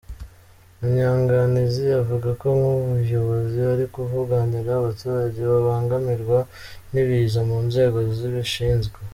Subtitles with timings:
[0.79, 6.39] Munyanganizi avuga ko nk’ubuyobozi barikuvuganira abaturage babangamirwa
[6.91, 8.97] n’ibiza mu nzego zibishinzwe.